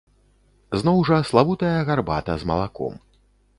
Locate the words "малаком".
2.53-2.93